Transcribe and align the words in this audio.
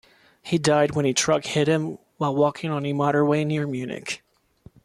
He 0.41 0.57
died 0.57 0.95
when 0.95 1.05
a 1.05 1.13
truck 1.13 1.45
hit 1.45 1.67
him 1.67 1.99
while 2.17 2.35
walking 2.35 2.71
on 2.71 2.87
a 2.87 2.91
motorway 2.91 3.45
near 3.45 3.67
Munich. 3.67 4.23